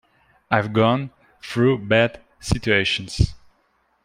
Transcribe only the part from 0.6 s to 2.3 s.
gone through bad